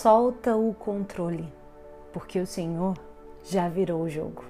Solta 0.00 0.54
o 0.54 0.72
controle, 0.74 1.52
porque 2.12 2.38
o 2.38 2.46
Senhor 2.46 2.96
já 3.42 3.68
virou 3.68 4.02
o 4.02 4.08
jogo. 4.08 4.44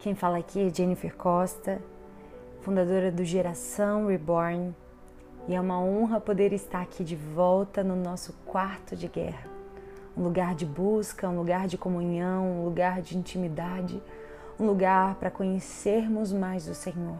Quem 0.00 0.16
fala 0.16 0.38
aqui 0.38 0.66
é 0.66 0.74
Jennifer 0.74 1.14
Costa, 1.14 1.80
fundadora 2.60 3.12
do 3.12 3.24
Geração 3.24 4.08
Reborn, 4.08 4.74
e 5.46 5.54
é 5.54 5.60
uma 5.60 5.78
honra 5.78 6.20
poder 6.20 6.52
estar 6.52 6.82
aqui 6.82 7.04
de 7.04 7.14
volta 7.14 7.84
no 7.84 7.94
nosso 7.94 8.32
quarto 8.44 8.96
de 8.96 9.06
guerra. 9.06 9.48
Um 10.16 10.24
lugar 10.24 10.56
de 10.56 10.66
busca, 10.66 11.28
um 11.28 11.36
lugar 11.36 11.68
de 11.68 11.78
comunhão, 11.78 12.44
um 12.44 12.64
lugar 12.64 13.00
de 13.00 13.16
intimidade, 13.16 14.02
um 14.58 14.66
lugar 14.66 15.14
para 15.20 15.30
conhecermos 15.30 16.32
mais 16.32 16.66
o 16.66 16.74
Senhor. 16.74 17.18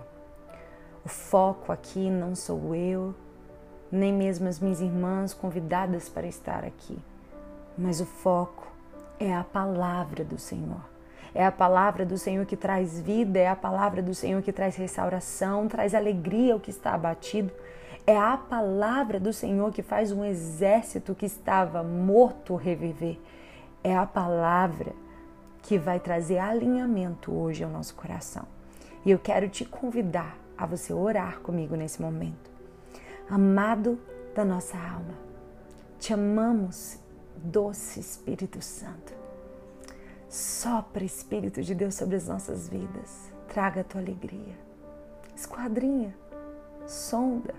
O 1.05 1.09
foco 1.09 1.71
aqui 1.71 2.11
não 2.11 2.35
sou 2.35 2.75
eu, 2.75 3.15
nem 3.93 4.13
mesmo 4.13 4.49
as 4.49 4.59
minhas 4.59 4.81
irmãs 4.81 5.33
convidadas 5.33 6.09
para 6.09 6.27
estar 6.27 6.65
aqui, 6.65 6.99
mas 7.77 8.01
o 8.01 8.07
foco 8.07 8.67
é 9.19 9.35
a 9.35 9.45
palavra 9.45 10.25
do 10.25 10.39
Senhor. 10.39 10.81
É 11.35 11.45
a 11.45 11.53
palavra 11.53 12.05
do 12.05 12.19
Senhor 12.19 12.45
que 12.45 12.57
traz 12.57 13.01
vida, 13.01 13.39
é 13.39 13.49
a 13.49 13.57
palavra 13.57 14.03
do 14.03 14.15
Senhor 14.15 14.43
que 14.43 14.53
traz 14.53 14.77
restauração, 14.77 15.67
traz 15.67 15.95
alegria 15.95 16.53
ao 16.53 16.61
que 16.61 16.71
está 16.71 16.93
abatido. 16.93 17.53
É 18.07 18.17
a 18.17 18.37
palavra 18.37 19.19
do 19.19 19.33
Senhor 19.33 19.73
que 19.73 19.83
faz 19.83 20.13
um 20.13 20.25
exército 20.25 21.15
que 21.15 21.25
estava 21.25 21.83
morto 21.83 22.55
reviver. 22.55 23.19
É 23.83 23.97
a 23.97 24.05
palavra 24.05 24.93
que 25.63 25.79
vai 25.79 26.01
trazer 26.01 26.39
alinhamento 26.39 27.33
hoje 27.33 27.65
ao 27.65 27.71
nosso 27.71 27.95
coração. 27.95 28.45
E 29.05 29.11
eu 29.11 29.19
quero 29.19 29.49
te 29.49 29.65
convidar 29.65 30.37
a 30.59 30.67
você 30.67 30.93
orar 30.93 31.41
comigo 31.41 31.75
nesse 31.77 32.03
momento. 32.03 32.51
Amado 33.31 33.99
da 34.35 34.45
nossa 34.45 34.77
alma, 34.77 35.15
te 35.99 36.13
amamos, 36.13 36.99
doce 37.37 38.01
Espírito 38.01 38.61
Santo. 38.61 39.13
Sopra, 40.29 41.05
Espírito 41.05 41.63
de 41.63 41.75
Deus, 41.75 41.95
sobre 41.95 42.17
as 42.17 42.27
nossas 42.27 42.69
vidas. 42.69 43.31
Traga 43.49 43.83
a 43.83 43.85
tua 43.85 44.01
alegria. 44.01 44.57
Esquadrinha, 45.37 46.17
sonda, 46.87 47.55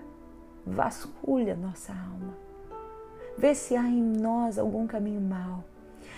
vasculha 0.66 1.54
nossa 1.54 1.92
alma. 1.92 2.36
Vê 3.36 3.54
se 3.54 3.76
há 3.76 3.82
em 3.82 4.02
nós 4.02 4.58
algum 4.58 4.86
caminho 4.86 5.20
mau. 5.20 5.64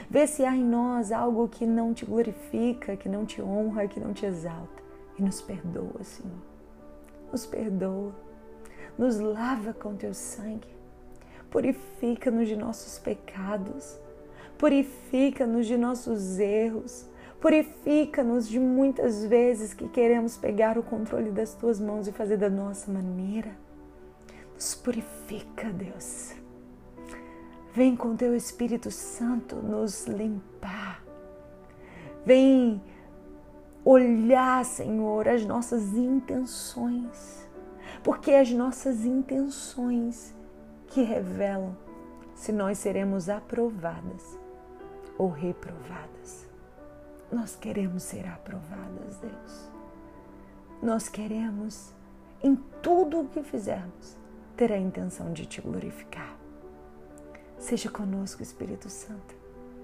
Vê 0.09 0.27
se 0.27 0.45
há 0.45 0.55
em 0.55 0.65
nós 0.65 1.11
algo 1.11 1.49
que 1.49 1.67
não 1.67 1.95
te 1.95 2.05
glorifica, 2.05 2.97
que 2.97 3.09
não 3.09 3.25
te 3.25 3.41
honra, 3.43 3.89
que 3.89 3.99
não 3.99 4.13
te 4.13 4.27
exalta. 4.27 4.83
E 5.19 5.23
nos 5.23 5.41
perdoa, 5.41 6.03
Senhor. 6.03 6.39
Nos 7.33 7.47
perdoa. 7.47 8.15
Nos 8.99 9.19
lava 9.19 9.73
com 9.73 9.97
teu 9.97 10.13
sangue. 10.13 10.76
Purifica-nos 11.51 12.49
de 12.49 12.57
nossos 12.57 12.99
pecados 12.99 13.99
Purifica-nos 14.59 15.67
de 15.67 15.77
nossos 15.77 16.39
erros. 16.39 17.07
Purifica-nos 17.41 18.49
de 18.49 18.59
muitas 18.59 19.25
vezes 19.25 19.75
que 19.75 19.89
queremos 19.89 20.37
pegar 20.37 20.79
o 20.79 20.83
controle 20.83 21.31
das 21.31 21.55
tuas 21.55 21.79
mãos 21.79 22.09
e 22.09 22.13
fazer 22.13 22.39
da 22.39 22.49
nossa 22.49 22.91
maneira. 22.91 23.51
Nos 24.55 24.75
purifica, 24.75 25.69
Deus. 25.69 26.35
Vem 27.75 27.95
com 27.95 28.17
teu 28.17 28.35
Espírito 28.35 28.91
Santo 28.91 29.57
nos 29.57 30.07
limpar. 30.07 31.03
Vem 32.25 32.83
olhar, 33.85 34.65
Senhor, 34.65 35.29
as 35.29 35.45
nossas 35.45 35.95
intenções. 35.95 37.47
Porque 38.03 38.33
as 38.33 38.51
nossas 38.51 39.05
intenções 39.05 40.35
que 40.89 41.03
revelam 41.03 41.77
se 42.35 42.53
nós 42.53 42.79
seremos 42.79 43.29
aprovadas 43.29 44.39
ou 45.19 45.29
reprovadas. 45.29 46.47
Nós 47.33 47.57
queremos 47.57 48.03
ser 48.03 48.27
aprovadas, 48.27 49.19
Deus. 49.19 49.71
Nós 50.83 51.09
queremos, 51.09 51.93
em 52.43 52.55
tudo 52.83 53.21
o 53.21 53.29
que 53.29 53.43
fizermos, 53.43 54.17
ter 54.57 54.71
a 54.71 54.79
intenção 54.79 55.33
de 55.33 55.47
te 55.47 55.61
glorificar. 55.61 56.37
Seja 57.59 57.91
conosco, 57.91 58.43
Espírito 58.43 58.89
Santo. 58.89 59.35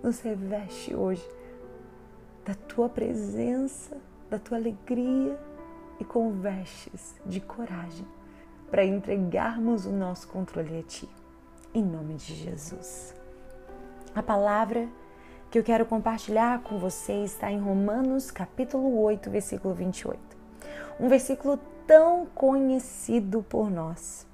Nos 0.02 0.20
reveste 0.20 0.94
hoje 0.94 1.26
da 2.44 2.54
tua 2.54 2.88
presença, 2.88 3.96
da 4.28 4.38
tua 4.38 4.58
alegria 4.58 5.38
e 5.98 6.04
com 6.04 6.32
vestes 6.32 7.14
de 7.24 7.40
coragem 7.40 8.06
para 8.72 8.86
entregarmos 8.86 9.84
o 9.84 9.90
nosso 9.90 10.26
controle 10.28 10.78
a 10.78 10.82
ti. 10.82 11.06
Em 11.74 11.84
nome 11.84 12.14
de 12.14 12.34
Jesus. 12.34 13.14
A 14.14 14.22
palavra 14.22 14.88
que 15.50 15.58
eu 15.58 15.62
quero 15.62 15.84
compartilhar 15.84 16.62
com 16.62 16.78
você 16.78 17.22
está 17.22 17.52
em 17.52 17.60
Romanos 17.60 18.30
capítulo 18.30 18.98
8, 19.02 19.28
versículo 19.28 19.74
28. 19.74 20.18
Um 20.98 21.06
versículo 21.06 21.60
tão 21.86 22.24
conhecido 22.24 23.42
por 23.42 23.70
nós, 23.70 24.26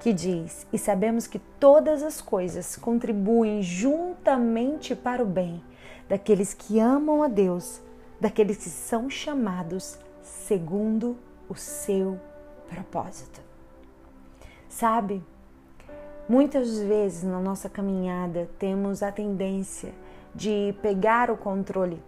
que 0.00 0.12
diz: 0.12 0.66
"E 0.70 0.78
sabemos 0.78 1.26
que 1.26 1.38
todas 1.38 2.02
as 2.02 2.20
coisas 2.20 2.76
contribuem 2.76 3.62
juntamente 3.62 4.94
para 4.94 5.22
o 5.22 5.26
bem 5.26 5.64
daqueles 6.10 6.52
que 6.52 6.78
amam 6.78 7.22
a 7.22 7.28
Deus, 7.28 7.80
daqueles 8.20 8.58
que 8.58 8.68
são 8.68 9.08
chamados 9.08 9.98
segundo 10.20 11.16
o 11.48 11.54
seu 11.54 12.20
propósito." 12.68 13.51
Sabe? 14.72 15.22
Muitas 16.26 16.78
vezes 16.78 17.22
na 17.22 17.38
nossa 17.38 17.68
caminhada 17.68 18.48
temos 18.58 19.02
a 19.02 19.12
tendência 19.12 19.92
de 20.34 20.74
pegar 20.80 21.30
o 21.30 21.36
controle 21.36 22.02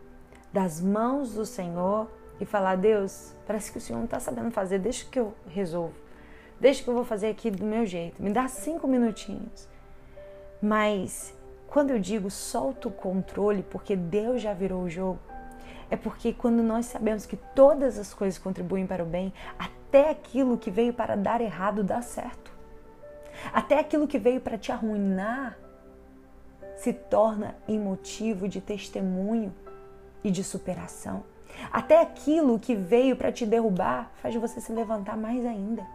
das 0.51 0.81
mãos 0.81 1.35
do 1.35 1.45
Senhor 1.45 2.09
e 2.41 2.47
falar: 2.47 2.77
Deus, 2.77 3.35
parece 3.47 3.71
que 3.71 3.77
o 3.77 3.81
Senhor 3.81 3.99
não 3.99 4.07
está 4.07 4.19
sabendo 4.19 4.51
fazer, 4.51 4.79
deixa 4.79 5.07
que 5.09 5.21
eu 5.21 5.35
resolvo, 5.47 5.95
deixa 6.59 6.83
que 6.83 6.89
eu 6.89 6.95
vou 6.95 7.05
fazer 7.05 7.29
aqui 7.29 7.51
do 7.51 7.65
meu 7.65 7.85
jeito, 7.85 8.23
me 8.23 8.31
dá 8.31 8.49
cinco 8.49 8.89
minutinhos. 8.89 9.69
Mas 10.61 11.35
quando 11.69 11.91
eu 11.91 11.99
digo 11.99 12.31
solta 12.31 12.89
o 12.89 12.91
controle, 12.91 13.63
porque 13.63 13.95
Deus 13.95 14.41
já 14.41 14.55
virou 14.55 14.85
o 14.85 14.91
jogo, 14.91 15.21
é 15.91 15.97
porque 15.97 16.33
quando 16.33 16.63
nós 16.63 16.87
sabemos 16.87 17.27
que 17.27 17.37
todas 17.55 17.99
as 17.99 18.15
coisas 18.15 18.39
contribuem 18.39 18.87
para 18.87 19.05
o 19.05 19.07
bem, 19.07 19.35
até 19.59 20.09
aquilo 20.09 20.57
que 20.57 20.71
veio 20.71 20.95
para 20.95 21.15
dar 21.15 21.43
errado 21.43 21.85
dá 21.85 22.01
certo. 22.01 22.54
Até 23.53 23.79
aquilo 23.79 24.09
que 24.09 24.19
veio 24.19 24.41
para 24.41 24.59
te 24.59 24.73
arruinar 24.73 25.59
se 26.77 26.93
torna 26.93 27.55
em 27.69 27.79
motivo 27.79 28.49
de 28.49 28.61
testemunho 28.61 29.55
e 30.23 30.31
de 30.31 30.43
superação. 30.43 31.25
Até 31.73 32.01
aquilo 32.01 32.59
que 32.59 32.75
veio 32.75 33.17
para 33.17 33.33
te 33.33 33.47
derrubar 33.47 34.11
faz 34.17 34.35
você 34.35 34.61
se 34.61 34.73
levantar 34.73 35.17
mais 35.17 35.45
ainda. 35.47 35.87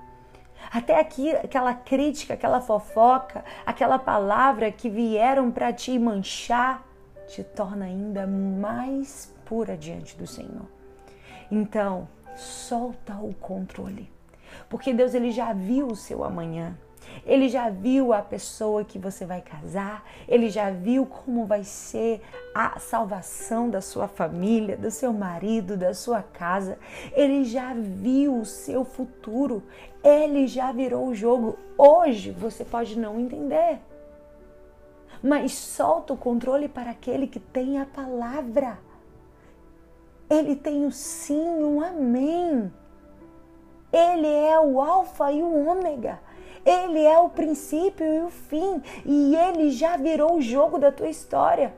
Até 0.72 1.00
aqui, 1.00 1.32
aquela 1.32 1.74
crítica, 1.74 2.34
aquela 2.34 2.62
fofoca, 2.62 3.44
aquela 3.66 3.98
palavra 3.98 4.72
que 4.72 4.90
vieram 4.90 5.52
para 5.52 5.74
te 5.74 5.98
manchar, 5.98 6.86
te 7.28 7.44
torna 7.44 7.86
ainda 7.86 8.28
mais 8.28 9.34
pura 9.46 9.78
diante 9.78 10.18
do 10.18 10.28
Senhor. 10.28 10.68
Então, 11.52 12.08
solta 12.36 13.16
o 13.16 13.34
controle. 13.34 14.12
Porque 14.68 14.94
Deus 14.94 15.14
ele 15.14 15.31
já 15.31 15.54
viu 15.54 15.88
o 15.88 15.96
seu 15.96 16.24
amanhã. 16.24 16.78
Ele 17.25 17.50
já 17.50 17.70
viu 17.70 18.14
a 18.14 18.22
pessoa 18.22 18.84
que 18.84 18.97
você 18.97 19.25
vai 19.25 19.42
casar, 19.42 20.03
ele 20.28 20.50
já 20.50 20.70
viu 20.70 21.06
como 21.06 21.46
vai 21.46 21.64
ser 21.64 22.22
a 22.53 22.80
salvação 22.80 23.70
da 23.70 23.81
sua 23.81 24.08
família, 24.08 24.75
do 24.75 24.90
seu 24.90 25.14
marido, 25.14 25.78
da 25.78 25.94
sua 25.94 26.22
casa. 26.22 26.78
Ele 27.14 27.44
já 27.44 27.74
viu 27.74 28.40
o 28.40 28.46
seu 28.46 28.84
futuro, 28.84 29.64
ele 30.03 30.48
já 30.48 30.72
virou 30.72 31.08
o 31.08 31.16
jogo. 31.16 31.58
Hoje 31.78 32.31
você 32.31 32.66
pode 32.66 32.98
não 32.98 33.19
entender, 33.19 33.80
mas 35.22 35.54
solta 35.54 36.13
o 36.13 36.18
controle 36.18 36.68
para 36.68 36.92
aquele 36.92 37.28
que 37.28 37.39
tem 37.39 37.80
a 37.80 37.86
palavra. 37.86 38.80
Ele 40.30 40.56
tem 40.56 40.86
o 40.86 40.92
sim, 40.92 41.63
o 41.63 41.84
amém. 41.84 42.72
Ele 43.92 44.28
é 44.28 44.60
o 44.60 44.80
Alfa 44.80 45.31
e 45.31 45.42
o 45.42 45.68
Ômega. 45.68 46.19
Ele 46.69 47.04
é 47.04 47.18
o 47.18 47.30
princípio 47.30 48.06
e 48.06 48.21
o 48.21 48.30
fim, 48.30 48.80
e 49.04 49.36
ele 49.36 49.71
já 49.71 49.98
virou 49.98 50.36
o 50.36 50.42
jogo 50.42 50.77
da 50.77 50.92
tua 50.92 51.10
história. 51.10 51.74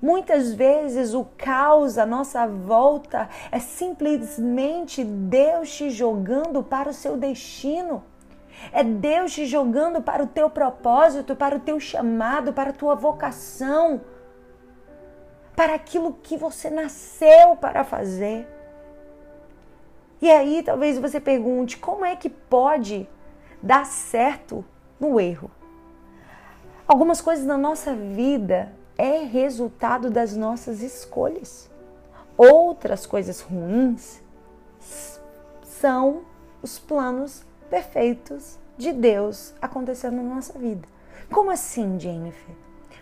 Muitas 0.00 0.54
vezes 0.54 1.12
o 1.12 1.26
caos 1.36 1.98
à 1.98 2.06
nossa 2.06 2.46
volta 2.46 3.28
é 3.52 3.58
simplesmente 3.58 5.04
Deus 5.04 5.70
te 5.76 5.90
jogando 5.90 6.62
para 6.62 6.88
o 6.88 6.94
seu 6.94 7.18
destino. 7.18 8.02
É 8.72 8.82
Deus 8.82 9.34
te 9.34 9.44
jogando 9.44 10.00
para 10.00 10.22
o 10.22 10.26
teu 10.26 10.48
propósito, 10.48 11.36
para 11.36 11.56
o 11.56 11.60
teu 11.60 11.78
chamado, 11.78 12.50
para 12.54 12.70
a 12.70 12.74
tua 12.74 12.94
vocação, 12.94 14.00
para 15.54 15.74
aquilo 15.74 16.18
que 16.22 16.38
você 16.38 16.70
nasceu 16.70 17.56
para 17.56 17.84
fazer. 17.84 18.48
E 20.22 20.30
aí 20.30 20.62
talvez 20.62 20.98
você 20.98 21.20
pergunte: 21.20 21.76
como 21.76 22.06
é 22.06 22.16
que 22.16 22.30
pode 22.30 23.06
dar 23.64 23.86
certo 23.86 24.62
no 25.00 25.18
erro. 25.18 25.50
Algumas 26.86 27.22
coisas 27.22 27.46
na 27.46 27.56
nossa 27.56 27.94
vida 27.94 28.70
é 28.98 29.24
resultado 29.24 30.10
das 30.10 30.36
nossas 30.36 30.82
escolhas. 30.82 31.70
Outras 32.36 33.06
coisas 33.06 33.40
ruins 33.40 34.22
são 35.62 36.22
os 36.62 36.78
planos 36.78 37.42
perfeitos 37.70 38.58
de 38.76 38.92
Deus 38.92 39.54
acontecendo 39.62 40.16
na 40.16 40.34
nossa 40.34 40.58
vida. 40.58 40.86
Como 41.32 41.50
assim, 41.50 41.98
Jennifer? 41.98 42.54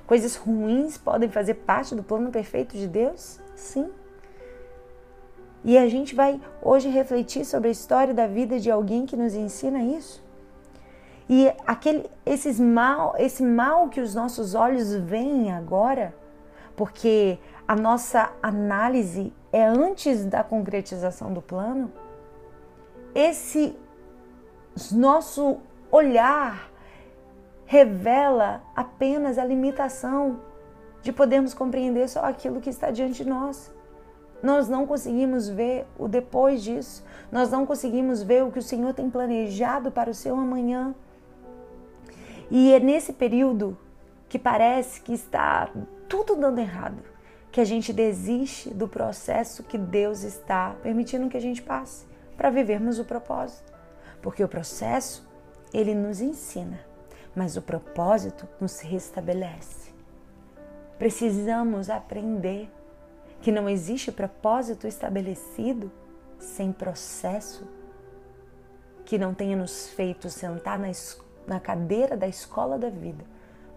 Coisas 0.07 0.37
ruins 0.37 0.97
podem 0.97 1.29
fazer 1.29 1.55
parte 1.55 1.93
do 1.93 2.05
plano 2.05 2.31
perfeito 2.31 2.77
de 2.77 2.87
Deus? 2.87 3.41
Sim. 3.57 3.91
E 5.65 5.77
a 5.77 5.89
gente 5.89 6.15
vai 6.15 6.41
hoje 6.63 6.89
refletir 6.89 7.45
sobre 7.45 7.69
a 7.69 7.73
história 7.73 8.15
da 8.15 8.29
vida 8.29 8.61
de 8.61 8.71
alguém 8.71 9.07
que 9.07 9.17
nos 9.17 9.35
ensina 9.35 9.83
isso. 9.83 10.23
E 11.35 11.51
aquele, 11.67 12.11
esses 12.27 12.61
mal, 12.61 13.15
esse 13.17 13.43
mal 13.43 13.89
que 13.89 14.03
os 14.03 14.15
nossos 14.15 14.55
olhos 14.55 14.93
veem 14.93 15.51
agora, 15.51 16.15
porque 16.77 17.39
a 17.67 17.75
nossa 17.75 18.31
análise 18.43 19.33
é 19.51 19.65
antes 19.65 20.27
da 20.27 20.45
concretização 20.45 21.33
do 21.33 21.41
plano, 21.41 21.91
esse 23.15 23.75
nosso 24.93 25.57
olhar 25.91 26.71
revela 27.65 28.61
apenas 28.77 29.39
a 29.39 29.45
limitação 29.47 30.39
de 31.01 31.15
podermos 31.15 31.55
compreender 31.55 32.11
só 32.11 32.27
aquilo 32.27 32.61
que 32.61 32.69
está 32.69 32.91
diante 32.91 33.25
de 33.25 33.31
nós. 33.31 33.75
Nós 34.43 34.69
não 34.69 34.87
conseguimos 34.87 35.49
ver 35.49 35.87
o 35.99 36.09
depois 36.09 36.63
disso, 36.63 37.03
nós 37.31 37.51
não 37.51 37.65
conseguimos 37.65 38.23
ver 38.23 38.45
o 38.45 38.53
que 38.53 38.59
o 38.59 38.63
Senhor 38.63 38.93
tem 38.93 39.09
planejado 39.09 39.91
para 39.91 40.11
o 40.11 40.15
seu 40.15 40.37
amanhã. 40.37 40.95
E 42.51 42.73
é 42.73 42.81
nesse 42.81 43.13
período 43.13 43.77
que 44.29 44.39
parece 44.39 45.01
que 45.01 45.13
está 45.13 45.71
tudo 46.09 46.37
dando 46.37 46.59
errado, 46.59 47.03
que 47.51 47.61
a 47.61 47.65
gente 47.65 47.93
desiste 47.93 48.71
do 48.71 48.89
processo 48.89 49.63
que 49.63 49.77
Deus 49.77 50.23
está 50.23 50.75
permitindo 50.83 51.29
que 51.29 51.37
a 51.37 51.41
gente 51.41 51.63
passe 51.63 52.07
para 52.37 52.51
vivermos 52.51 52.99
o 52.99 53.05
propósito. 53.05 53.73
Porque 54.23 54.43
o 54.43 54.49
processo, 54.49 55.29
ele 55.73 55.95
nos 55.95 56.21
ensina, 56.21 56.81
mas 57.35 57.57
o 57.57 57.63
propósito 57.63 58.49
nos 58.61 58.81
restabelece. 58.81 59.93
Precisamos 60.99 61.91
aprender 61.91 62.71
que 63.41 63.51
não 63.51 63.69
existe 63.69 64.13
propósito 64.13 64.87
estabelecido 64.87 65.91
sem 66.39 66.73
processo 66.73 67.67
que 69.05 69.19
não 69.19 69.35
tenha 69.35 69.57
nos 69.57 69.89
feito 69.89 70.31
sentar 70.31 70.79
na, 70.79 70.89
na 71.47 71.61
cadeira 71.61 72.17
da 72.17 72.27
escola 72.27 72.79
da 72.79 72.89
vida 72.89 73.25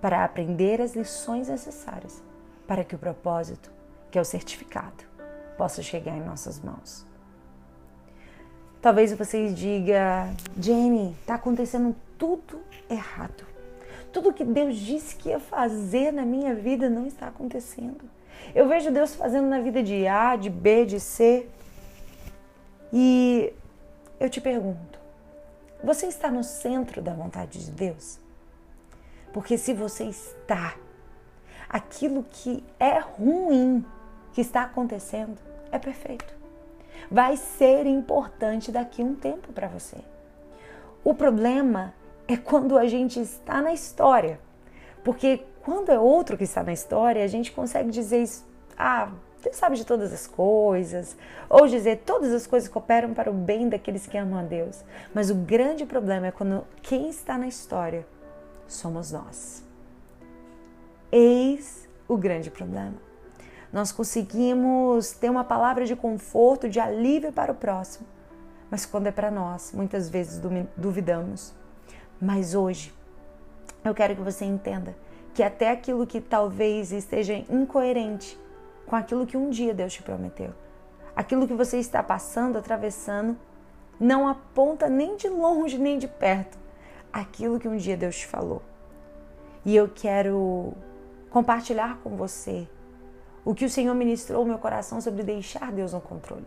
para 0.01 0.23
aprender 0.23 0.81
as 0.81 0.95
lições 0.95 1.47
necessárias 1.47 2.23
para 2.67 2.83
que 2.83 2.95
o 2.95 2.99
propósito, 2.99 3.71
que 4.11 4.17
é 4.17 4.21
o 4.21 4.25
certificado, 4.25 5.03
possa 5.57 5.81
chegar 5.81 6.15
em 6.15 6.23
nossas 6.23 6.59
mãos. 6.59 7.05
Talvez 8.81 9.11
você 9.13 9.49
diga, 9.51 10.29
Jenny, 10.59 11.15
está 11.21 11.35
acontecendo 11.35 11.95
tudo 12.17 12.61
errado. 12.89 13.45
Tudo 14.11 14.31
que 14.31 14.45
Deus 14.45 14.77
disse 14.77 15.15
que 15.15 15.29
ia 15.29 15.39
fazer 15.39 16.11
na 16.11 16.23
minha 16.23 16.53
vida 16.53 16.89
não 16.89 17.05
está 17.05 17.27
acontecendo. 17.27 18.05
Eu 18.53 18.67
vejo 18.67 18.91
Deus 18.91 19.15
fazendo 19.15 19.47
na 19.47 19.59
vida 19.59 19.81
de 19.81 20.07
A, 20.07 20.35
de 20.35 20.49
B, 20.49 20.85
de 20.85 20.99
C. 20.99 21.47
E 22.93 23.51
eu 24.19 24.29
te 24.29 24.39
pergunto: 24.39 24.99
você 25.83 26.07
está 26.07 26.31
no 26.31 26.43
centro 26.43 27.01
da 27.01 27.13
vontade 27.13 27.63
de 27.63 27.71
Deus? 27.71 28.19
Porque 29.33 29.57
se 29.57 29.73
você 29.73 30.05
está, 30.05 30.75
aquilo 31.69 32.25
que 32.29 32.63
é 32.79 32.99
ruim 32.99 33.85
que 34.33 34.41
está 34.41 34.63
acontecendo 34.63 35.37
é 35.71 35.77
perfeito 35.77 36.35
vai 37.09 37.37
ser 37.37 37.85
importante 37.85 38.71
daqui 38.71 39.03
um 39.03 39.15
tempo 39.15 39.51
para 39.53 39.67
você. 39.67 39.97
O 41.03 41.13
problema 41.13 41.93
é 42.27 42.35
quando 42.35 42.77
a 42.77 42.87
gente 42.87 43.19
está 43.19 43.61
na 43.61 43.73
história, 43.73 44.39
porque 45.03 45.43
quando 45.63 45.91
é 45.91 45.99
outro 45.99 46.37
que 46.37 46.43
está 46.43 46.63
na 46.63 46.73
história, 46.73 47.23
a 47.23 47.27
gente 47.27 47.51
consegue 47.51 47.91
dizer 47.91 48.23
isso, 48.23 48.45
ah, 48.77 49.11
Deus 49.45 49.55
sabe 49.55 49.75
de 49.77 49.85
todas 49.85 50.11
as 50.11 50.27
coisas, 50.27 51.15
ou 51.49 51.67
dizer 51.67 52.01
todas 52.05 52.33
as 52.33 52.45
coisas 52.45 52.67
cooperam 52.67 53.13
para 53.13 53.31
o 53.31 53.33
bem 53.33 53.69
daqueles 53.69 54.05
que 54.05 54.17
amam 54.17 54.39
a 54.39 54.43
Deus. 54.43 54.83
Mas 55.13 55.29
o 55.29 55.35
grande 55.35 55.85
problema 55.85 56.27
é 56.27 56.31
quando 56.31 56.65
quem 56.81 57.09
está 57.09 57.37
na 57.37 57.47
história 57.47 58.05
somos 58.67 59.11
nós. 59.11 59.63
Eis 61.11 61.87
o 62.07 62.17
grande 62.17 62.51
problema 62.51 63.05
nós 63.75 63.91
conseguimos 63.91 65.11
ter 65.11 65.29
uma 65.29 65.43
palavra 65.43 65.85
de 65.85 65.97
conforto, 65.97 66.69
de 66.69 66.79
alívio 66.79 67.33
para 67.33 67.51
o 67.51 67.55
próximo. 67.55 68.07
Mas 68.71 68.85
quando 68.85 69.07
é 69.07 69.11
para 69.11 69.29
nós, 69.29 69.73
muitas 69.73 70.09
vezes 70.09 70.41
duvidamos. 70.77 71.53
Mas 72.21 72.55
hoje, 72.55 72.93
eu 73.83 73.93
quero 73.93 74.15
que 74.15 74.21
você 74.21 74.45
entenda 74.45 74.95
que 75.33 75.43
até 75.43 75.71
aquilo 75.71 76.07
que 76.07 76.21
talvez 76.21 76.93
esteja 76.93 77.33
incoerente 77.49 78.39
com 78.85 78.95
aquilo 78.95 79.25
que 79.25 79.37
um 79.37 79.49
dia 79.49 79.73
Deus 79.73 79.93
te 79.93 80.03
prometeu, 80.03 80.53
aquilo 81.15 81.47
que 81.47 81.53
você 81.53 81.77
está 81.77 82.03
passando, 82.03 82.57
atravessando, 82.57 83.37
não 83.99 84.27
aponta 84.27 84.89
nem 84.89 85.15
de 85.15 85.29
longe 85.29 85.77
nem 85.77 85.97
de 85.97 86.07
perto 86.07 86.57
aquilo 87.11 87.59
que 87.59 87.67
um 87.67 87.77
dia 87.77 87.95
Deus 87.95 88.17
te 88.17 88.27
falou. 88.27 88.61
E 89.63 89.73
eu 89.73 89.87
quero 89.87 90.73
compartilhar 91.29 91.97
com 92.03 92.17
você 92.17 92.67
o 93.45 93.55
que 93.55 93.63
o 93.63 93.69
Senhor 93.69 93.95
ministrou 93.95 94.43
no 94.43 94.49
meu 94.49 94.59
coração 94.59 94.99
sobre 94.99 95.23
deixar 95.23 95.71
Deus 95.71 95.93
no 95.93 96.01
controle. 96.01 96.45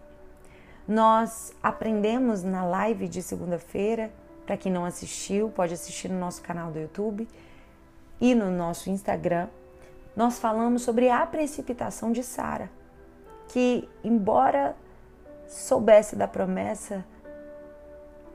Nós 0.87 1.55
aprendemos 1.63 2.43
na 2.43 2.65
live 2.65 3.09
de 3.09 3.23
segunda-feira, 3.23 4.11
para 4.45 4.57
quem 4.57 4.71
não 4.71 4.85
assistiu, 4.85 5.49
pode 5.51 5.73
assistir 5.73 6.09
no 6.09 6.19
nosso 6.19 6.43
canal 6.43 6.71
do 6.71 6.79
YouTube 6.79 7.27
e 8.21 8.35
no 8.35 8.51
nosso 8.51 8.91
Instagram. 8.91 9.49
Nós 10.19 10.37
falamos 10.41 10.83
sobre 10.83 11.09
a 11.09 11.25
precipitação 11.25 12.11
de 12.11 12.25
Sara, 12.25 12.69
que 13.47 13.89
embora 14.03 14.75
soubesse 15.47 16.17
da 16.17 16.27
promessa, 16.27 17.05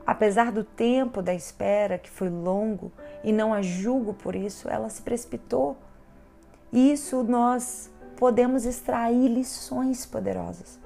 apesar 0.06 0.50
do 0.50 0.64
tempo 0.64 1.20
da 1.20 1.34
espera 1.34 1.98
que 1.98 2.08
foi 2.08 2.30
longo 2.30 2.90
e 3.22 3.34
não 3.34 3.52
a 3.52 3.60
julgo 3.60 4.14
por 4.14 4.34
isso, 4.34 4.66
ela 4.66 4.88
se 4.88 5.02
precipitou. 5.02 5.76
Isso 6.72 7.22
nós 7.22 7.92
podemos 8.16 8.64
extrair 8.64 9.28
lições 9.28 10.06
poderosas 10.06 10.80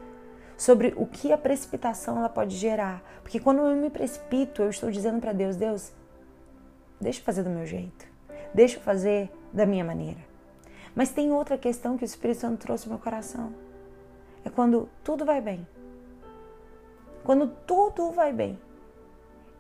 sobre 0.56 0.94
o 0.96 1.06
que 1.06 1.32
a 1.32 1.38
precipitação 1.38 2.18
ela 2.18 2.28
pode 2.28 2.56
gerar. 2.56 3.04
Porque 3.22 3.38
quando 3.38 3.58
eu 3.58 3.76
me 3.76 3.88
precipito, 3.88 4.62
eu 4.62 4.70
estou 4.70 4.90
dizendo 4.90 5.20
para 5.20 5.32
Deus, 5.32 5.54
Deus, 5.54 5.92
deixa 7.00 7.20
eu 7.20 7.24
fazer 7.24 7.44
do 7.44 7.50
meu 7.50 7.64
jeito. 7.64 8.04
Deixa 8.52 8.78
eu 8.78 8.82
fazer 8.82 9.30
da 9.52 9.64
minha 9.64 9.84
maneira. 9.84 10.27
Mas 10.98 11.10
tem 11.10 11.30
outra 11.30 11.56
questão 11.56 11.96
que 11.96 12.02
o 12.02 12.04
Espírito 12.04 12.40
Santo 12.40 12.58
trouxe 12.58 12.86
ao 12.86 12.90
meu 12.90 12.98
coração. 12.98 13.52
É 14.44 14.50
quando 14.50 14.88
tudo 15.04 15.24
vai 15.24 15.40
bem. 15.40 15.64
Quando 17.22 17.46
tudo 17.46 18.10
vai 18.10 18.32
bem, 18.32 18.58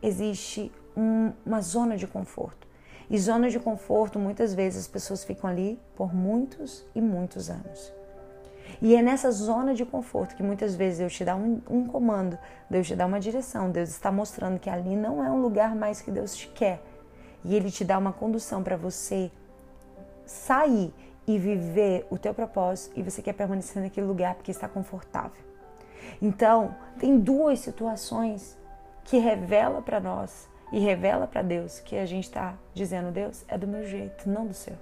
existe 0.02 0.72
um, 0.96 1.32
uma 1.46 1.60
zona 1.60 1.96
de 1.96 2.08
conforto. 2.08 2.66
E 3.08 3.16
zona 3.16 3.48
de 3.50 3.60
conforto, 3.60 4.18
muitas 4.18 4.52
vezes 4.52 4.80
as 4.80 4.88
pessoas 4.88 5.22
ficam 5.22 5.48
ali 5.48 5.80
por 5.94 6.12
muitos 6.12 6.84
e 6.92 7.00
muitos 7.00 7.48
anos. 7.48 7.92
E 8.82 8.96
é 8.96 9.00
nessa 9.00 9.30
zona 9.30 9.74
de 9.74 9.84
conforto 9.84 10.34
que 10.34 10.42
muitas 10.42 10.74
vezes 10.74 10.98
Deus 10.98 11.14
te 11.14 11.24
dá 11.24 11.36
um, 11.36 11.62
um, 11.70 11.86
comando, 11.86 12.36
Deus 12.68 12.88
te 12.88 12.96
dá 12.96 13.06
uma 13.06 13.20
direção, 13.20 13.70
Deus 13.70 13.90
está 13.90 14.10
mostrando 14.10 14.58
que 14.58 14.68
ali 14.68 14.96
não 14.96 15.24
é 15.24 15.30
um 15.30 15.40
lugar 15.40 15.76
mais 15.76 16.00
que 16.00 16.10
Deus 16.10 16.34
te 16.34 16.48
quer. 16.48 16.82
E 17.44 17.54
Ele 17.54 17.70
te 17.70 17.84
dá 17.84 17.96
uma 17.96 18.12
condução 18.12 18.60
para 18.60 18.76
você 18.76 19.30
sair 20.26 20.92
e 21.28 21.38
viver 21.38 22.06
o 22.10 22.16
teu 22.16 22.32
propósito 22.32 22.98
e 22.98 23.02
você 23.02 23.20
quer 23.20 23.34
permanecer 23.34 23.82
naquele 23.82 24.06
lugar 24.06 24.34
porque 24.34 24.50
está 24.50 24.66
confortável. 24.66 25.44
Então, 26.22 26.74
tem 26.98 27.20
duas 27.20 27.60
situações 27.60 28.58
que 29.04 29.18
revela 29.18 29.82
para 29.82 30.00
nós 30.00 30.48
e 30.72 30.78
revela 30.78 31.26
para 31.26 31.42
Deus 31.42 31.80
que 31.80 31.96
a 31.96 32.06
gente 32.06 32.24
está 32.24 32.56
dizendo, 32.72 33.12
Deus, 33.12 33.44
é 33.46 33.58
do 33.58 33.66
meu 33.66 33.86
jeito, 33.86 34.28
não 34.28 34.46
do 34.46 34.54
seu. 34.54 34.74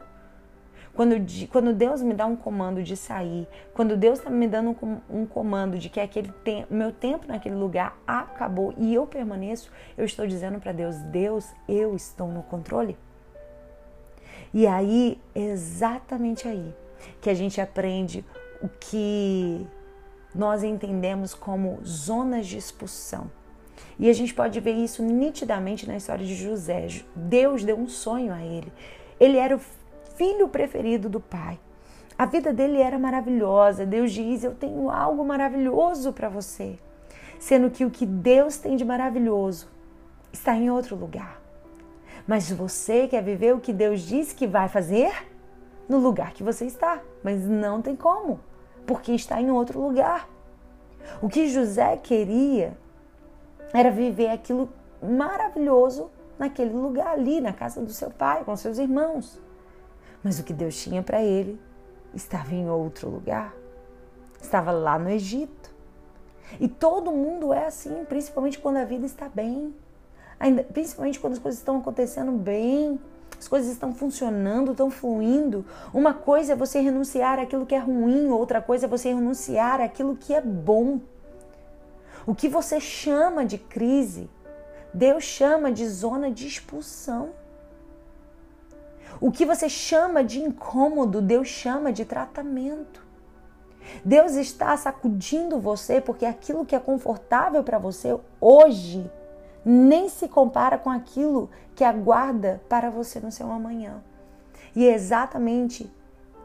Quando, 0.95 1.17
quando 1.50 1.75
Deus 1.75 2.00
me 2.00 2.15
dá 2.15 2.25
um 2.25 2.37
comando 2.37 2.83
de 2.83 2.97
sair, 2.97 3.47
quando 3.75 3.97
Deus 3.97 4.19
está 4.19 4.31
me 4.31 4.47
dando 4.49 4.75
um, 5.11 5.26
comando 5.26 5.79
de 5.79 5.91
que 5.91 6.00
aquele 6.00 6.33
tem, 6.45 6.65
meu 6.71 6.93
tempo 6.93 7.26
naquele 7.26 7.57
lugar 7.57 7.99
acabou 8.07 8.73
e 8.79 8.95
eu 8.95 9.07
permaneço, 9.07 9.71
eu 9.99 10.05
estou 10.05 10.26
dizendo 10.26 10.59
para 10.61 10.73
Deus, 10.73 10.97
Deus, 11.03 11.53
eu 11.69 11.95
estou 11.95 12.29
no 12.29 12.43
controle. 12.45 12.97
E 14.53 14.67
aí, 14.67 15.21
exatamente 15.35 16.49
aí, 16.49 16.75
que 17.21 17.31
a 17.31 17.35
gente 17.35 17.61
aprende 17.61 18.25
o 18.62 18.69
que 18.69 19.67
nós 20.35 20.62
entendemos 20.62 21.35
como 21.35 21.79
zonas 21.85 22.47
de 22.47 22.59
expulsão. 22.59 23.31
E 23.99 24.11
a 24.11 24.12
gente 24.12 24.35
pode 24.35 24.61
ver 24.61 24.73
isso 24.73 25.03
nitidamente 25.03 25.87
na 25.87 25.97
história 25.97 26.25
de 26.25 26.35
José. 26.35 26.87
Deus 27.15 27.65
deu 27.65 27.76
um 27.76 27.88
sonho 27.88 28.33
a 28.33 28.43
ele. 28.43 28.73
Ele 29.19 29.38
era 29.38 29.57
o 29.57 29.61
filho 30.17 30.49
preferido 30.49 31.09
do 31.09 31.21
Pai. 31.21 31.59
A 32.19 32.26
vida 32.26 32.53
dele 32.53 32.79
era 32.79 32.99
maravilhosa. 32.99 33.87
Deus 33.87 34.12
diz: 34.12 34.45
Eu 34.45 34.55
tenho 34.55 34.91
algo 34.91 35.25
maravilhoso 35.25 36.12
para 36.12 36.29
você. 36.29 36.79
Sendo 37.38 37.71
que 37.71 37.85
o 37.85 37.91
que 37.91 38.07
Deus 38.07 38.57
tem 38.57 38.76
de 38.76 38.85
maravilhoso 38.85 39.69
está 40.33 40.55
em 40.55 40.71
outro 40.71 40.97
lugar. 40.97 41.46
Mas 42.26 42.50
você 42.50 43.06
quer 43.06 43.23
viver 43.23 43.54
o 43.54 43.61
que 43.61 43.73
Deus 43.73 44.00
disse 44.00 44.35
que 44.35 44.47
vai 44.47 44.68
fazer 44.68 45.28
no 45.88 45.99
lugar 45.99 46.33
que 46.33 46.42
você 46.42 46.64
está. 46.64 47.00
Mas 47.23 47.45
não 47.45 47.80
tem 47.80 47.95
como, 47.95 48.40
porque 48.87 49.12
está 49.12 49.40
em 49.40 49.50
outro 49.50 49.80
lugar. 49.80 50.28
O 51.23 51.28
que 51.28 51.49
José 51.49 51.97
queria 51.97 52.76
era 53.73 53.90
viver 53.90 54.28
aquilo 54.30 54.68
maravilhoso 55.02 56.11
naquele 56.38 56.73
lugar 56.73 57.09
ali, 57.09 57.40
na 57.40 57.52
casa 57.52 57.80
do 57.80 57.92
seu 57.92 58.11
pai, 58.11 58.45
com 58.45 58.56
seus 58.56 58.78
irmãos. 58.78 59.40
Mas 60.23 60.38
o 60.38 60.45
que 60.45 60.52
Deus 60.52 60.76
tinha 60.83 61.02
para 61.02 61.23
ele 61.23 61.61
estava 62.12 62.54
em 62.54 62.68
outro 62.68 63.09
lugar. 63.09 63.54
Estava 64.40 64.73
lá 64.73 64.99
no 64.99 65.09
Egito. 65.09 65.75
E 66.61 66.68
todo 66.68 67.11
mundo 67.11 67.52
é 67.52 67.66
assim, 67.66 68.04
principalmente 68.04 68.59
quando 68.59 68.76
a 68.76 68.85
vida 68.85 69.06
está 69.06 69.28
bem. 69.28 69.75
Ainda, 70.38 70.62
principalmente 70.64 71.19
quando 71.19 71.35
as 71.35 71.38
coisas 71.38 71.59
estão 71.59 71.78
acontecendo 71.78 72.33
bem, 72.33 73.00
as 73.38 73.49
coisas 73.49 73.71
estão 73.71 73.95
funcionando, 73.95 74.73
estão 74.73 74.90
fluindo. 74.90 75.64
Uma 75.93 76.14
coisa 76.14 76.52
é 76.52 76.57
você 76.57 76.81
renunciar 76.81 77.38
àquilo 77.38 77.66
que 77.66 77.75
é 77.75 77.78
ruim, 77.78 78.28
outra 78.28 78.61
coisa 78.61 78.87
é 78.87 78.88
você 78.88 79.12
renunciar 79.12 79.81
àquilo 79.81 80.16
que 80.16 80.35
é 80.35 80.40
bom. 80.40 81.00
O 82.26 82.35
que 82.35 82.49
você 82.49 82.81
chama 82.81 83.45
de 83.45 83.59
crise, 83.59 84.28
Deus 84.93 85.25
chama 85.25 85.71
de 85.71 85.87
zona 85.88 86.31
de 86.31 86.47
expulsão. 86.47 87.31
O 89.21 89.31
que 89.31 89.47
você 89.47 89.69
chama 89.69 90.23
de 90.23 90.40
incômodo, 90.40 91.23
Deus 91.23 91.49
chama 91.49 91.93
de 91.93 92.05
tratamento. 92.05 93.05
Deus 94.05 94.35
está 94.35 94.76
sacudindo 94.76 95.61
você 95.61 96.00
porque 96.00 96.26
aquilo 96.26 96.66
que 96.66 96.75
é 96.75 96.81
confortável 96.81 97.62
para 97.62 97.78
você 97.78 98.19
hoje 98.40 99.11
nem 99.68 100.08
se 100.08 100.28
compara 100.28 100.78
com 100.78 100.88
aquilo 100.88 101.50
que 101.75 101.82
aguarda 101.82 102.62
para 102.68 102.88
você 102.88 103.18
no 103.18 103.32
seu 103.32 103.50
amanhã. 103.50 104.00
E 104.76 104.87
é 104.87 104.94
exatamente 104.94 105.90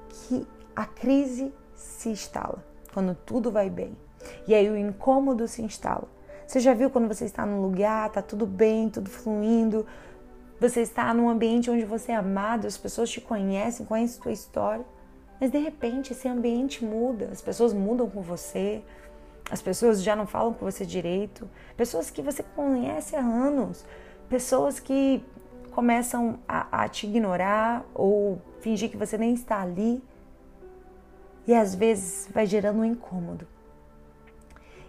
que 0.10 0.48
a 0.76 0.86
crise 0.86 1.54
se 1.76 2.10
instala 2.10 2.64
quando 2.92 3.14
tudo 3.14 3.52
vai 3.52 3.70
bem. 3.70 3.96
E 4.48 4.56
aí 4.56 4.68
o 4.68 4.76
incômodo 4.76 5.48
se 5.48 5.62
instala. 5.62 6.08
Você 6.48 6.60
já 6.60 6.74
viu 6.74 6.90
quando 6.90 7.08
você 7.08 7.26
está 7.26 7.46
num 7.46 7.62
lugar, 7.62 8.10
tá 8.10 8.24
tudo 8.24 8.48
bem, 8.48 8.90
tudo 8.90 9.08
fluindo, 9.08 9.86
você 10.60 10.82
está 10.82 11.14
num 11.14 11.30
ambiente 11.30 11.70
onde 11.70 11.86
você 11.86 12.12
é 12.12 12.16
amado, 12.16 12.66
as 12.66 12.78
pessoas 12.78 13.10
te 13.12 13.22
conhecem, 13.22 13.86
conhecem 13.86 14.22
sua 14.22 14.32
história, 14.32 14.84
mas 15.40 15.52
de 15.52 15.60
repente 15.60 16.14
esse 16.14 16.28
ambiente 16.28 16.84
muda, 16.84 17.30
as 17.32 17.42
pessoas 17.42 17.72
mudam 17.72 18.10
com 18.10 18.22
você, 18.22 18.84
as 19.52 19.62
pessoas 19.62 20.02
já 20.02 20.16
não 20.16 20.26
falam 20.26 20.54
com 20.54 20.64
você 20.64 20.86
direito, 20.86 21.48
pessoas 21.76 22.10
que 22.10 22.22
você 22.22 22.42
conhece 22.42 23.18
há 23.18 23.20
anos, 23.20 23.86
pessoas 24.30 24.80
que 24.80 25.22
começam 25.72 26.40
a, 26.48 26.84
a 26.84 26.88
te 26.88 27.06
ignorar 27.06 27.86
ou 27.94 28.42
fingir 28.62 28.90
que 28.90 28.96
você 28.96 29.18
nem 29.18 29.34
está 29.34 29.62
ali. 29.62 30.02
E 31.46 31.54
às 31.54 31.76
vezes 31.76 32.30
vai 32.32 32.46
gerando 32.46 32.80
um 32.80 32.86
incômodo. 32.86 33.46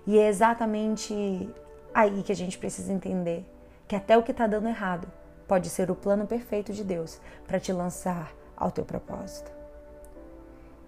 E 0.06 0.16
é 0.16 0.28
exatamente 0.28 1.48
aí 1.92 2.22
que 2.22 2.30
a 2.30 2.36
gente 2.36 2.56
precisa 2.56 2.92
entender 2.92 3.44
que 3.88 3.96
até 3.96 4.16
o 4.16 4.22
que 4.22 4.30
está 4.30 4.46
dando 4.46 4.68
errado 4.68 5.10
pode 5.48 5.68
ser 5.70 5.90
o 5.90 5.96
plano 5.96 6.24
perfeito 6.24 6.72
de 6.72 6.84
Deus 6.84 7.20
para 7.48 7.58
te 7.58 7.72
lançar 7.72 8.32
ao 8.56 8.70
teu 8.70 8.84
propósito. 8.84 9.50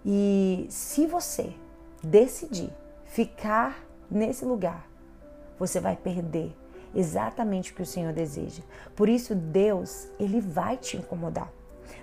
E 0.06 0.66
se 0.70 1.06
você 1.08 1.52
decidir 2.02 2.70
ficar 3.14 3.86
nesse 4.10 4.44
lugar, 4.44 4.88
você 5.56 5.78
vai 5.78 5.94
perder 5.94 6.52
exatamente 6.92 7.70
o 7.70 7.74
que 7.76 7.82
o 7.82 7.86
Senhor 7.86 8.12
deseja. 8.12 8.60
Por 8.96 9.08
isso 9.08 9.36
Deus, 9.36 10.08
ele 10.18 10.40
vai 10.40 10.76
te 10.76 10.96
incomodar. 10.96 11.48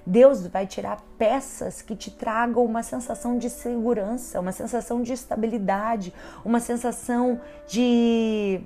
Deus 0.06 0.48
vai 0.48 0.66
tirar 0.66 1.04
peças 1.18 1.82
que 1.82 1.98
te 1.98 2.10
tragam 2.10 2.64
uma 2.64 2.82
sensação 2.82 3.38
de 3.38 3.50
segurança, 3.50 4.40
uma 4.40 4.54
sensação 4.54 5.02
de 5.02 5.12
estabilidade, 5.12 6.14
uma 6.46 6.62
sensação 6.62 7.42
de, 7.68 8.62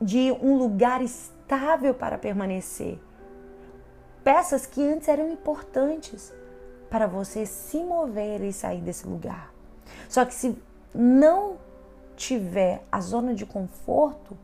de 0.00 0.32
um 0.42 0.56
lugar 0.56 1.00
estável 1.00 1.94
para 1.94 2.18
permanecer. 2.18 2.98
Peças 4.24 4.66
que 4.66 4.82
antes 4.82 5.06
eram 5.06 5.30
importantes 5.30 6.34
para 6.90 7.06
você 7.06 7.46
se 7.46 7.78
mover 7.84 8.42
e 8.42 8.52
sair 8.52 8.80
desse 8.80 9.06
lugar. 9.06 9.54
Só 10.08 10.24
que 10.24 10.34
se 10.34 10.58
não 10.92 11.67
tiver 12.18 12.82
a 12.90 13.00
zona 13.00 13.32
de 13.32 13.46
conforto, 13.46 14.36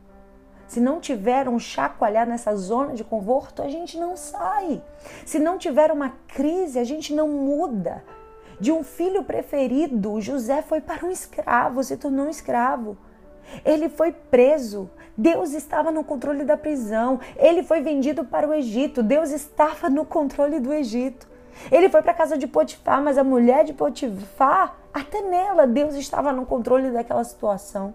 se 0.65 0.79
não 0.79 0.99
tiver 0.99 1.47
um 1.47 1.59
chacoalhar 1.59 2.27
nessa 2.27 2.55
zona 2.55 2.93
de 2.93 3.03
conforto, 3.03 3.61
a 3.61 3.67
gente 3.67 3.99
não 3.99 4.15
sai. 4.15 4.81
Se 5.25 5.37
não 5.37 5.57
tiver 5.57 5.91
uma 5.91 6.13
crise, 6.27 6.79
a 6.79 6.83
gente 6.83 7.13
não 7.13 7.27
muda. 7.27 8.03
De 8.59 8.71
um 8.71 8.83
filho 8.83 9.23
preferido, 9.23 10.19
José 10.21 10.61
foi 10.61 10.79
para 10.79 11.05
um 11.05 11.11
escravo, 11.11 11.83
se 11.83 11.97
tornou 11.97 12.25
um 12.25 12.29
escravo. 12.29 12.97
Ele 13.63 13.89
foi 13.89 14.11
preso. 14.11 14.89
Deus 15.15 15.53
estava 15.53 15.91
no 15.91 16.03
controle 16.03 16.45
da 16.45 16.57
prisão. 16.57 17.19
Ele 17.35 17.61
foi 17.61 17.81
vendido 17.81 18.23
para 18.23 18.47
o 18.47 18.53
Egito. 18.53 19.03
Deus 19.03 19.31
estava 19.31 19.89
no 19.89 20.05
controle 20.05 20.59
do 20.59 20.73
Egito. 20.73 21.27
Ele 21.71 21.89
foi 21.89 22.01
para 22.01 22.11
a 22.11 22.15
casa 22.15 22.37
de 22.37 22.47
Potifar, 22.47 23.01
mas 23.01 23.17
a 23.17 23.23
mulher 23.23 23.63
de 23.63 23.73
Potifar, 23.73 24.75
até 24.93 25.21
nela, 25.21 25.65
Deus 25.65 25.95
estava 25.95 26.31
no 26.31 26.45
controle 26.45 26.91
daquela 26.91 27.23
situação. 27.23 27.93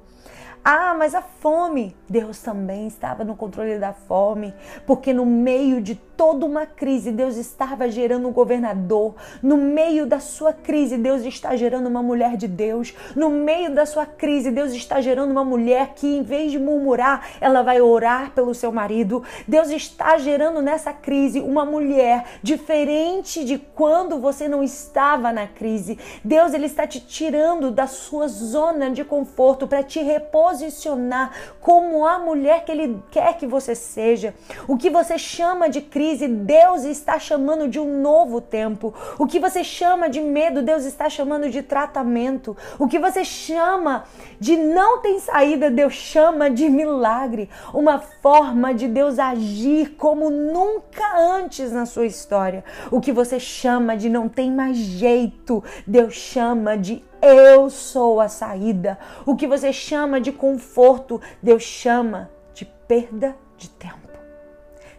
Ah, 0.63 0.95
mas 0.95 1.15
a 1.15 1.23
fome, 1.23 1.97
Deus 2.07 2.41
também 2.41 2.87
estava 2.87 3.25
no 3.25 3.35
controle 3.35 3.79
da 3.79 3.95
fome, 3.95 4.55
porque 4.87 5.13
no 5.13 5.25
meio 5.25 5.81
de 5.81 5.95
toda 6.21 6.45
uma 6.45 6.67
crise, 6.67 7.11
Deus 7.11 7.39
estava 7.39 7.91
gerando 7.91 8.29
um 8.29 8.31
governador. 8.31 9.15
No 9.43 9.57
meio 9.57 10.05
da 10.05 10.21
sua 10.21 10.53
crise, 10.53 10.99
Deus 10.99 11.23
está 11.23 11.57
gerando 11.57 11.87
uma 11.87 12.03
mulher 12.03 12.37
de 12.37 12.47
Deus. 12.47 12.93
No 13.17 13.31
meio 13.31 13.75
da 13.75 13.87
sua 13.87 14.05
crise, 14.05 14.51
Deus 14.51 14.75
está 14.75 15.01
gerando 15.01 15.31
uma 15.31 15.47
mulher 15.47 15.95
que, 15.97 16.07
em 16.07 16.23
vez 16.23 16.53
de 16.53 16.59
murmurar, 16.59 17.27
ela 17.41 17.63
vai 17.63 17.81
orar 17.81 18.33
pelo 18.33 18.55
seu 18.55 18.71
marido. 18.71 19.25
Deus 19.49 19.71
está 19.71 20.19
gerando 20.19 20.61
nessa 20.61 20.93
crise 20.93 21.41
uma 21.41 21.65
mulher 21.65 22.25
diferente 22.43 23.43
de 23.43 23.57
quando 23.57 24.19
você 24.19 24.47
não 24.47 24.63
estava 24.63 25.33
na 25.33 25.47
crise. 25.47 25.99
Deus 26.23 26.53
ele 26.53 26.67
está 26.67 26.87
te 26.87 27.01
tirando 27.01 27.71
da 27.71 27.87
sua 27.87 28.29
zona 28.29 28.91
de 28.91 29.05
conforto 29.05 29.67
para 29.67 29.83
te 29.83 30.01
reposicionar 30.03 31.33
como 31.63 32.05
a 32.05 32.19
mulher 32.19 32.63
que 32.67 32.73
ele 32.73 33.03
quer 33.11 33.39
que 33.39 33.47
você 33.47 33.75
seja. 33.75 34.35
O 34.69 34.77
que 34.77 34.91
você 34.91 35.17
chama 35.17 35.71
de 35.71 35.81
crise 35.81 36.10
crise, 36.11 36.27
Deus 36.27 36.85
está 36.85 37.19
chamando 37.19 37.69
de 37.69 37.79
um 37.79 38.01
novo 38.01 38.41
tempo. 38.41 38.93
O 39.19 39.27
que 39.27 39.39
você 39.39 39.63
chama 39.63 40.09
de 40.09 40.21
medo, 40.21 40.63
Deus 40.63 40.85
está 40.85 41.09
chamando 41.09 41.49
de 41.49 41.63
tratamento. 41.63 42.57
O 42.79 42.89
que 42.89 42.99
você 42.99 43.25
chama 43.25 44.05
de 44.39 44.57
não 44.57 45.01
tem 45.01 45.21
saída, 45.21 45.71
Deus 45.71 45.95
chama 45.95 46.51
de 46.51 46.69
milagre. 46.69 47.49
Uma 47.73 47.99
forma 47.99 48.75
de 48.75 48.89
Deus 48.89 49.19
agir 49.19 49.95
como 49.97 50.31
nunca 50.31 51.17
antes 51.17 51.71
na 51.73 51.87
sua 51.87 52.07
história. 52.07 52.65
O 52.91 53.01
que 53.01 53.13
você 53.13 53.39
chama 53.39 53.97
de 53.97 54.09
não 54.09 54.29
tem 54.29 54.51
mais 54.51 54.77
jeito, 54.77 55.63
Deus 55.87 56.15
chama 56.15 56.77
de 56.77 57.05
eu 57.23 57.71
sou 57.71 58.21
a 58.21 58.29
saída. 58.29 58.99
O 59.27 59.37
que 59.37 59.47
você 59.47 59.73
chama 59.73 60.21
de 60.21 60.33
conforto, 60.33 61.21
Deus 61.43 61.63
chama 61.63 62.31
de 62.55 62.65
perda 62.65 63.37
de 63.57 63.69
tempo. 63.69 64.11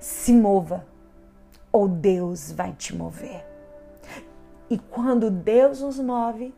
Se 0.01 0.33
mova 0.33 0.83
ou 1.71 1.87
Deus 1.87 2.51
vai 2.51 2.73
te 2.73 2.95
mover. 2.95 3.45
E 4.69 4.77
quando 4.77 5.29
Deus 5.29 5.81
nos 5.81 5.99
move, 5.99 6.53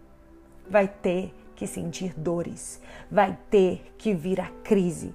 vai 0.70 0.88
ter 0.88 1.34
que 1.56 1.68
sentir 1.68 2.14
dores, 2.18 2.82
vai 3.10 3.38
ter 3.50 3.94
que 3.98 4.14
vir 4.14 4.40
a 4.40 4.50
crise. 4.64 5.14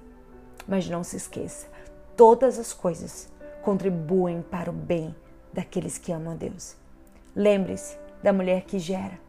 Mas 0.67 0.89
não 0.89 1.03
se 1.03 1.17
esqueça, 1.17 1.67
todas 2.15 2.59
as 2.59 2.73
coisas 2.73 3.31
contribuem 3.61 4.41
para 4.41 4.69
o 4.69 4.73
bem 4.73 5.15
daqueles 5.53 5.97
que 5.97 6.11
amam 6.11 6.33
a 6.33 6.35
Deus. 6.35 6.75
Lembre-se 7.35 7.97
da 8.21 8.33
mulher 8.33 8.63
que 8.63 8.79
gera. 8.79 9.19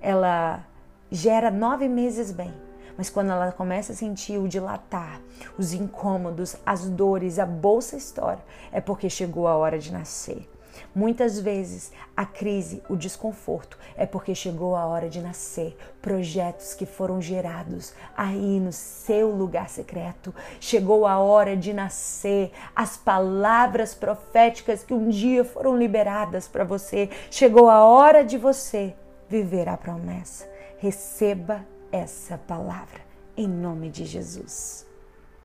Ela 0.00 0.66
gera 1.10 1.50
nove 1.50 1.88
meses 1.88 2.32
bem, 2.32 2.52
mas 2.96 3.10
quando 3.10 3.30
ela 3.30 3.52
começa 3.52 3.92
a 3.92 3.96
sentir 3.96 4.38
o 4.38 4.48
dilatar, 4.48 5.20
os 5.58 5.72
incômodos, 5.72 6.56
as 6.64 6.88
dores, 6.88 7.38
a 7.38 7.46
bolsa 7.46 7.96
história, 7.96 8.42
é 8.72 8.80
porque 8.80 9.10
chegou 9.10 9.46
a 9.46 9.56
hora 9.56 9.78
de 9.78 9.92
nascer. 9.92 10.48
Muitas 10.94 11.38
vezes 11.38 11.92
a 12.16 12.24
crise, 12.24 12.82
o 12.88 12.96
desconforto 12.96 13.78
é 13.96 14.06
porque 14.06 14.34
chegou 14.34 14.74
a 14.74 14.86
hora 14.86 15.08
de 15.08 15.20
nascer 15.20 15.76
projetos 16.00 16.74
que 16.74 16.86
foram 16.86 17.20
gerados 17.20 17.94
aí 18.16 18.60
no 18.60 18.72
seu 18.72 19.30
lugar 19.30 19.68
secreto. 19.68 20.34
Chegou 20.60 21.06
a 21.06 21.18
hora 21.18 21.56
de 21.56 21.72
nascer 21.72 22.50
as 22.74 22.96
palavras 22.96 23.94
proféticas 23.94 24.82
que 24.82 24.94
um 24.94 25.08
dia 25.08 25.44
foram 25.44 25.76
liberadas 25.76 26.48
para 26.48 26.64
você. 26.64 27.10
Chegou 27.30 27.68
a 27.68 27.84
hora 27.84 28.24
de 28.24 28.38
você 28.38 28.94
viver 29.28 29.68
a 29.68 29.76
promessa. 29.76 30.48
Receba 30.78 31.64
essa 31.92 32.38
palavra 32.38 33.00
em 33.36 33.48
nome 33.48 33.90
de 33.90 34.04
Jesus. 34.04 34.85